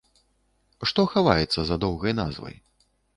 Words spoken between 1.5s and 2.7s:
за доўгай назвай?